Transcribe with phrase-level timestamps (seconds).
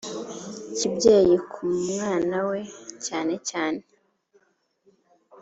[0.75, 2.59] kibyeyi ku mwana we
[3.05, 3.81] cyane cyane